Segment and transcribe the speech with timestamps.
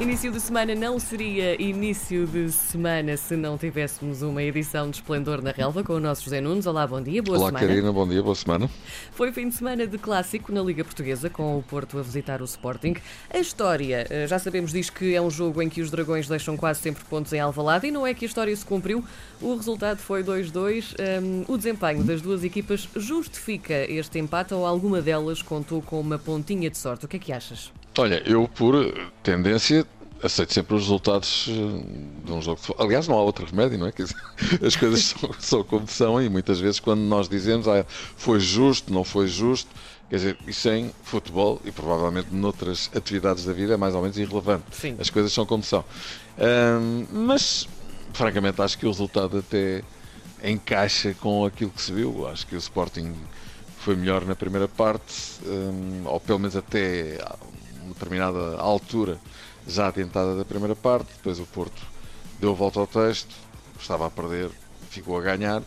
[0.00, 5.42] Início de semana não seria início de semana se não tivéssemos uma edição de Esplendor
[5.42, 6.66] na Relva com o nosso José Nunes.
[6.66, 7.66] Olá, bom dia, boa Olá, semana.
[7.66, 8.70] Karina, bom dia, boa semana.
[9.12, 12.46] Foi fim de semana de clássico na Liga Portuguesa, com o Porto a visitar o
[12.46, 12.94] Sporting.
[13.28, 16.56] A história, eh, já sabemos, diz que é um jogo em que os dragões deixam
[16.56, 19.04] quase sempre pontos em Alvalade e não é que a história se cumpriu.
[19.38, 20.94] O resultado foi 2-2.
[21.22, 26.18] Um, o desempenho das duas equipas justifica este empate ou alguma delas contou com uma
[26.18, 27.04] pontinha de sorte?
[27.04, 27.70] O que é que achas?
[27.98, 28.74] Olha, eu por
[29.22, 29.86] tendência
[30.22, 32.86] aceito sempre os resultados eh, de um jogo de futebol.
[32.86, 33.92] Aliás, não há outro remédio, não é?
[33.92, 34.16] Dizer,
[34.64, 37.84] as coisas são, são como são e muitas vezes quando nós dizemos ah,
[38.16, 39.70] foi justo, não foi justo,
[40.08, 44.18] quer dizer, isso em futebol e provavelmente noutras atividades da vida é mais ou menos
[44.18, 44.64] irrelevante.
[44.72, 44.96] Sim.
[44.98, 45.84] As coisas são como são.
[46.38, 47.68] Ahm, mas,
[48.12, 49.82] francamente, acho que o resultado até
[50.42, 52.26] encaixa com aquilo que se viu.
[52.28, 53.14] Acho que o Sporting
[53.78, 55.14] foi melhor na primeira parte,
[55.46, 57.18] ahm, ou pelo menos até
[57.92, 59.18] determinada altura
[59.66, 61.12] já adiantada da primeira parte.
[61.14, 61.82] Depois o Porto
[62.38, 63.34] deu volta ao texto,
[63.78, 64.50] estava a perder,
[64.88, 65.62] ficou a ganhar.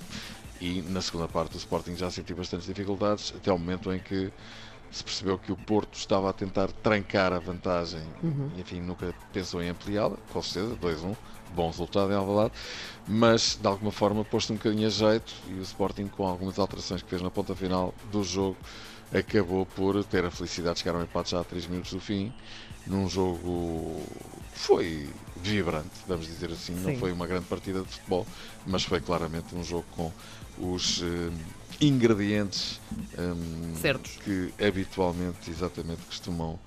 [0.62, 4.32] E na segunda parte o Sporting já sentiu bastantes dificuldades, até o momento em que
[4.90, 8.04] se percebeu que o Porto estava a tentar trancar a vantagem,
[8.58, 11.18] enfim, nunca pensou em ampliá-la, com certeza, 2-1,
[11.54, 12.54] bom resultado em Alvalade,
[13.08, 17.02] mas de alguma forma pôs-se um bocadinho a jeito e o Sporting, com algumas alterações
[17.02, 18.56] que fez na ponta final do jogo,
[19.14, 22.34] acabou por ter a felicidade de chegar ao empate já a 3 minutos do fim,
[22.88, 24.02] num jogo
[24.52, 27.00] que foi vibrante, vamos dizer assim, não Sim.
[27.00, 28.26] foi uma grande partida de futebol,
[28.66, 30.12] mas foi claramente um jogo com
[30.58, 31.32] os eh,
[31.86, 32.80] ingredientes
[33.18, 34.18] hum, Certos.
[34.24, 36.60] que habitualmente, exatamente, costumam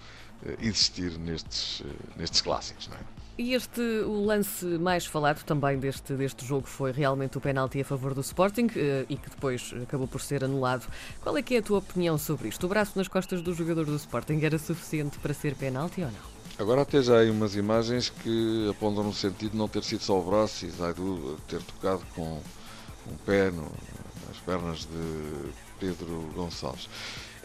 [0.61, 3.01] existir nestes, eh, nestes clássicos, não é?
[3.39, 7.85] E este, o lance mais falado também deste, deste jogo foi realmente o penalti a
[7.85, 10.87] favor do Sporting eh, e que depois acabou por ser anulado.
[11.21, 12.65] Qual é que é a tua opinião sobre isto?
[12.65, 16.37] O braço nas costas do jogador do Sporting era suficiente para ser penalti ou não?
[16.59, 20.03] Agora até já há aí umas imagens que apontam no sentido de não ter sido
[20.03, 22.41] só o braço e Zaidu ter tocado com
[23.07, 23.71] um pé no,
[24.27, 26.89] nas pernas de Pedro Gonçalves.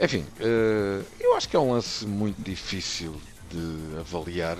[0.01, 4.57] Enfim, eh, eu acho que é um lance muito difícil de avaliar.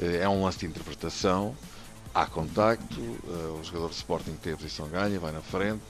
[0.00, 1.54] Eh, É um lance de interpretação.
[2.14, 5.82] Há contacto, eh, o jogador de Sporting tem a posição ganha, vai na frente.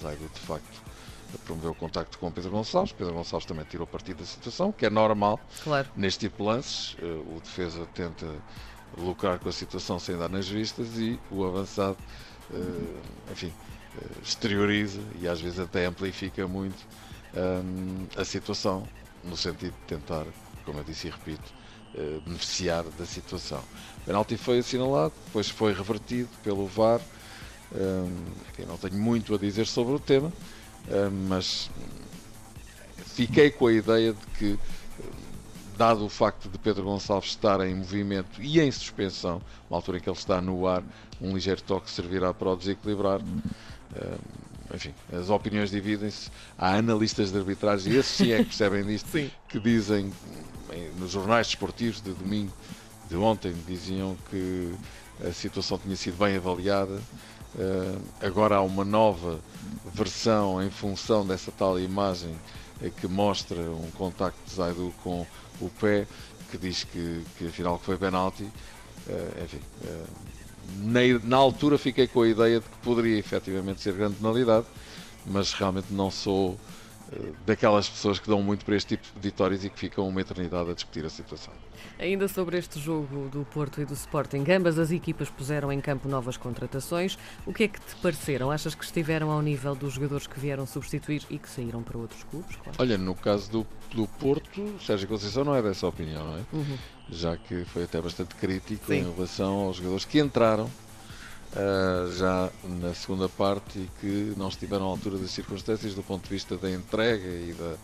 [0.00, 0.80] Zaidu de facto
[1.44, 2.92] promoveu o contacto com Pedro Gonçalves.
[2.92, 5.40] Pedro Gonçalves também tirou partido da situação, que é normal.
[5.64, 5.88] Claro.
[5.96, 8.26] Neste tipo de lances, o defesa tenta
[8.96, 11.96] lucrar com a situação sem dar nas vistas e o avançado,
[13.30, 13.52] enfim,
[14.22, 16.84] exterioriza e às vezes até amplifica muito
[17.34, 18.86] hum, a situação,
[19.24, 20.26] no sentido de tentar,
[20.64, 21.52] como eu disse e repito,
[21.94, 23.62] eh, beneficiar da situação.
[24.02, 27.00] O penalti foi assinalado, depois foi revertido pelo VAR.
[27.72, 30.32] Hum, enfim, não tenho muito a dizer sobre o tema,
[31.28, 31.70] mas
[33.14, 34.58] fiquei com a ideia de que,
[35.76, 40.00] dado o facto de Pedro Gonçalves estar em movimento e em suspensão, na altura em
[40.00, 40.82] que ele está no ar,
[41.20, 43.20] um ligeiro toque servirá para o desequilibrar.
[44.74, 46.30] Enfim, as opiniões dividem-se.
[46.58, 49.08] Há analistas de arbitragem, e esses sim é que percebem disto,
[49.48, 50.12] que dizem,
[50.72, 52.52] em- nos jornais desportivos de domingo,
[53.08, 54.72] de ontem, diziam que
[55.28, 57.00] a situação tinha sido bem avaliada.
[57.58, 59.40] Eh, agora há uma nova
[59.92, 62.32] versão em função dessa tal imagem
[62.80, 65.26] eh, que mostra um contacto de Zaidu com
[65.60, 66.06] o pé,
[66.50, 68.48] que diz que, que afinal foi penalti.
[69.08, 70.04] Eh, enfim, eh,
[70.78, 74.66] na, na altura fiquei com a ideia de que poderia efetivamente ser grande penalidade,
[75.26, 76.58] mas realmente não sou
[77.44, 80.70] daquelas pessoas que dão muito para este tipo de vitórias e que ficam uma eternidade
[80.70, 81.52] a discutir a situação.
[81.98, 86.08] Ainda sobre este jogo do Porto e do Sporting, ambas as equipas puseram em campo
[86.08, 87.18] novas contratações.
[87.46, 88.50] O que é que te pareceram?
[88.50, 92.22] Achas que estiveram ao nível dos jogadores que vieram substituir e que saíram para outros
[92.24, 92.56] clubes?
[92.56, 92.76] Claro.
[92.78, 96.42] Olha, no caso do, do Porto, Sérgio Conceição não é dessa opinião, não é?
[96.52, 96.78] Uhum.
[97.10, 98.98] Já que foi até bastante crítico Sim.
[98.98, 100.70] em relação aos jogadores que entraram
[101.56, 106.24] ah, já na segunda parte e que não estiveram à altura das circunstâncias do ponto
[106.24, 107.74] de vista da entrega e da,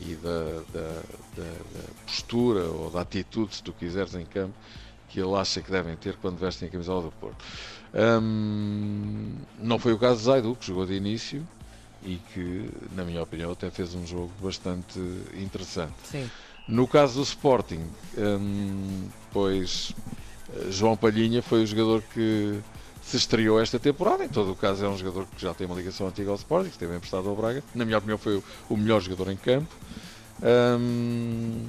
[0.00, 1.02] e da, da-
[1.36, 4.54] da- postura ou da atitude, se tu quiseres, em campo,
[5.08, 7.42] que ele acha que devem ter quando vestem a camisola do Porto.
[7.94, 11.46] Hum, não foi o caso de Zaidu, que jogou de início
[12.02, 14.98] e que, na minha opinião, até fez um jogo bastante
[15.34, 15.94] interessante.
[16.04, 16.30] Sim.
[16.68, 17.86] No caso do Sporting,
[18.18, 19.92] hum, pois
[20.54, 22.58] eh, João Palhinha foi o jogador que
[23.06, 24.24] se estreou esta temporada.
[24.24, 26.68] Em todo o caso, é um jogador que já tem uma ligação antiga ao Sporting,
[26.68, 27.62] que esteve emprestado ao Braga.
[27.72, 29.72] Na minha opinião, foi o, melhor jogador em campo.
[30.42, 31.66] Hum,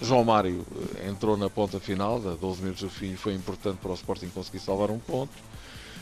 [0.00, 0.66] João Mário
[0.96, 3.94] eh, entrou na ponta final, da 12 minutos do fim, e foi importante para o
[3.94, 5.32] Sporting conseguir salvar um ponto.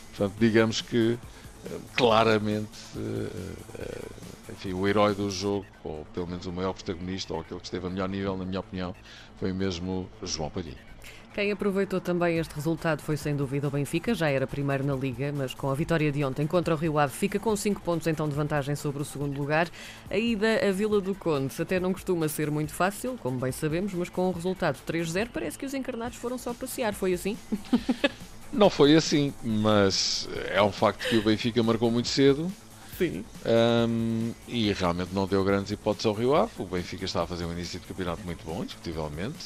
[0.08, 1.18] Portanto, digamos que
[1.66, 7.40] eh, claramente, eh, enfim, o herói do jogo, ou pelo menos o maior protagonista, ou
[7.40, 8.94] aquele que esteve a melhor nível, na minha opinião,
[9.38, 10.89] foi mesmo João Palhinha.
[11.32, 15.32] Quem aproveitou também este resultado foi sem dúvida o Benfica, já era primeiro na Liga,
[15.32, 18.28] mas com a vitória de ontem contra o Rio Ave fica com 5 pontos então
[18.28, 19.68] de vantagem sobre o segundo lugar.
[20.10, 23.94] A ida à Vila do Conde até não costuma ser muito fácil, como bem sabemos,
[23.94, 27.36] mas com o resultado 3-0 parece que os encarnados foram só passear, foi assim?
[28.52, 32.50] Não foi assim, mas é um facto que o Benfica marcou muito cedo.
[32.98, 33.24] Sim.
[33.46, 36.50] Um, e realmente não deu grandes hipóteses ao Rio Ave.
[36.58, 39.38] O Benfica está a fazer um início de campeonato muito bom, indiscutivelmente.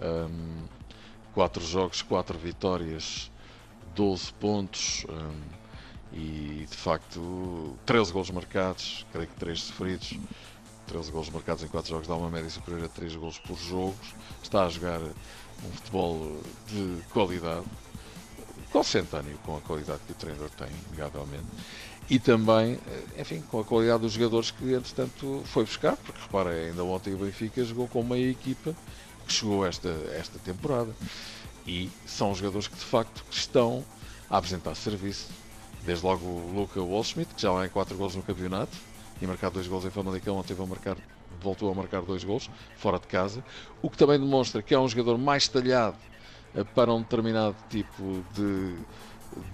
[0.00, 0.75] Um,
[1.36, 3.30] quatro jogos, quatro vitórias,
[3.94, 10.18] 12 pontos um, e de facto 13 gols marcados, creio que 3 sofridos.
[10.86, 13.94] 13 gols marcados em 4 jogos dá uma média superior a 3 gols por jogo.
[14.42, 17.66] Está a jogar um futebol de qualidade
[18.72, 21.44] consentâneo com a qualidade que o treinador tem, inegavelmente.
[22.08, 26.50] E também, eh, enfim, com a qualidade dos jogadores que, entretanto, foi buscar, porque repara,
[26.50, 28.74] ainda ontem o Benfica jogou com meia equipa
[29.26, 30.94] que chegou esta, esta temporada.
[31.66, 33.84] E são jogadores que, de facto, estão
[34.30, 35.28] a apresentar serviço.
[35.84, 38.76] Desde logo o Luca Wallschmidt, que já vai em 4 gols no campeonato,
[39.20, 40.96] e marcar 2 gols em Famalicão, ontem vão marcar,
[41.40, 43.44] voltou a marcar 2 gols, fora de casa.
[43.82, 45.96] O que também demonstra que é um jogador mais talhado
[46.54, 48.76] eh, para um determinado tipo de,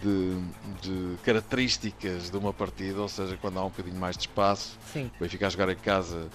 [0.01, 0.37] de,
[0.83, 5.11] de, características de uma partida, ou seja, quando há um bocadinho mais de espaço, Sim.
[5.19, 6.29] vai ficar a jogar em casa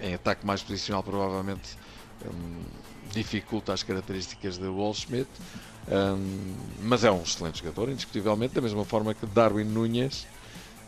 [0.00, 1.76] em ataque mais posicional, provavelmente
[2.26, 2.62] um,
[3.12, 5.28] dificulta as características de Wall Schmidt.
[5.88, 10.26] Um, mas é um excelente jogador, indiscutivelmente, da mesma forma que Darwin Núñez,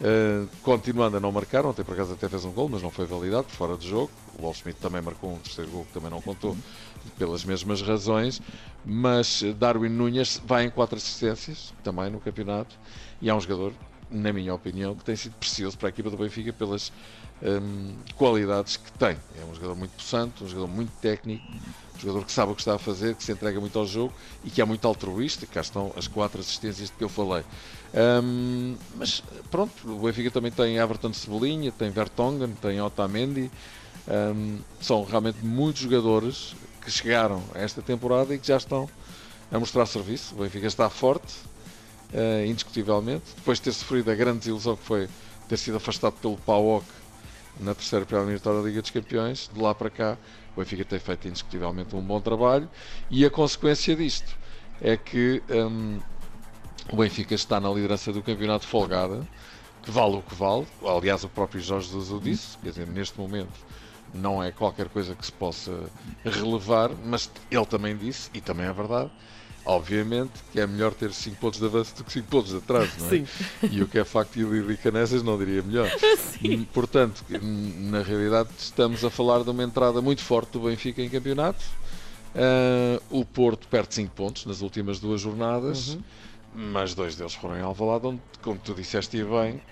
[0.01, 3.05] uh, continuando a não marcar, ontem por acaso até fez um gol, mas não foi
[3.05, 4.11] validado, fora de jogo.
[4.39, 6.57] O Wall Schmidt também marcou um terceiro gol que também não contou
[7.19, 8.41] pelas mesmas razões,
[8.85, 12.77] mas Darwin Núñez vai em quatro assistências também no campeonato
[13.21, 13.73] e é um jogador,
[14.11, 16.93] na minha opinião, que tem sido precioso para a equipa do Benfica pelas
[17.43, 19.17] um, qualidades que tem.
[19.41, 21.45] É um jogador muito possante, um jogador muito técnico,
[21.97, 24.13] um jogador que sabe o que está a fazer, que se entrega muito ao jogo
[24.45, 25.47] e que é muito altruísta.
[25.47, 27.45] Cá estão as quatro assistências de que eu falei.
[28.23, 33.51] Um, mas pronto, o Benfica também tem Everton Cebolinha, tem Vertonghen, tem Otamendi.
[34.07, 38.89] Um, são realmente muitos jogadores que chegaram esta temporada e que já estão
[39.51, 40.35] a mostrar serviço.
[40.35, 41.35] O Benfica está forte,
[42.13, 43.25] uh, indiscutivelmente.
[43.37, 45.09] Depois de ter sofrido a grande desilusão que foi
[45.49, 46.85] ter sido afastado pelo PAOK
[47.61, 50.19] na terceira eliminatória da Liga dos Campeões, de lá para cá,
[50.57, 52.69] o Benfica tem feito indiscutivelmente um bom trabalho
[53.11, 54.37] e a consequência disto
[54.81, 56.01] é que um,
[56.91, 59.27] o Benfica está na liderança do campeonato folgada,
[59.83, 60.67] que vale o que vale.
[60.85, 63.53] Aliás, o próprio Jorge Jesus o disse, quer dizer, neste momento
[64.13, 65.91] não é qualquer coisa que se possa
[66.25, 69.11] relevar, mas ele também disse, e também é verdade,
[69.65, 72.91] obviamente que é melhor ter 5 pontos de avanço do que 5 pontos de atraso,
[73.01, 73.11] não é?
[73.11, 73.27] Sim.
[73.71, 75.89] E o que é facto de Lili Canessas não diria melhor.
[76.19, 76.67] Sim.
[76.73, 81.65] Portanto, na realidade estamos a falar de uma entrada muito forte do Benfica em campeonato.
[82.35, 86.03] Uh, o Porto perde 5 pontos nas últimas duas jornadas, Uhum.
[86.73, 89.63] mas dois deles foram em Alvalade, onde, como tu disseste e bem,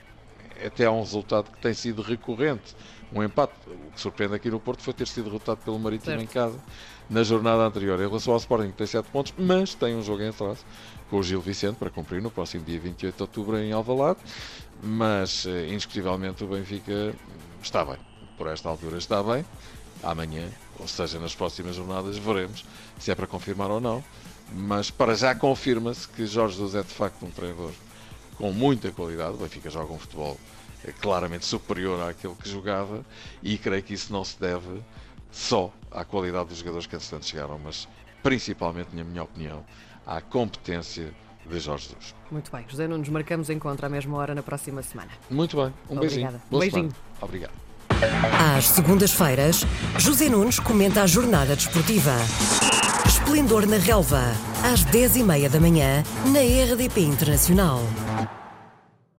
[0.65, 2.77] até há um resultado que tem sido recorrente,
[3.15, 3.53] um empate.
[3.67, 6.23] O que surpreende aqui no Porto foi ter sido derrotado pelo Marítimo Certo.
[6.23, 6.59] em casa
[7.09, 8.01] na jornada anterior.
[8.01, 10.65] Em relação ao Sporting, que tem 7 pontos, mas tem um jogo em atraso
[11.11, 14.19] com o Gil Vicente para cumprir no próximo dia 28 de outubro em Alvalade.
[14.83, 17.15] Mas, eh, indiscutivelmente, o Benfica
[17.63, 17.99] está bem.
[18.37, 19.45] Por esta altura está bem.
[20.03, 20.49] Amanhã,
[20.79, 22.65] ou seja, nas próximas jornadas, veremos
[22.99, 24.03] se é para confirmar ou não.
[24.55, 27.71] Mas para já confirma-se que Jorge Jesus é de facto um treinador
[28.37, 29.35] com muita qualidade.
[29.35, 30.37] O Benfica joga um futebol
[31.01, 33.05] claramente superior àquele que jogava
[33.43, 34.83] e creio que isso não se deve
[35.31, 37.87] só à qualidade dos jogadores que entretanto chegaram, mas
[38.23, 39.65] principalmente, na minha opinião,
[40.07, 41.13] à competência
[41.47, 42.15] de Jorge Jesus.
[42.31, 45.11] Muito bem, José Nunes, marcamos encontro à mesma hora na próxima semana.
[45.31, 46.27] Muito bem, um beijinho.
[46.29, 46.43] Obrigada.
[46.51, 46.91] Boa Beijinho.
[46.91, 46.97] semana.
[47.21, 47.53] Obrigado.
[48.57, 49.65] Às segundas-feiras,
[49.99, 52.13] José Nunes comenta a jornada desportiva.
[53.07, 54.23] Esplendor na Relva,
[54.65, 57.81] às 10h30 da manhã, na RDP Internacional.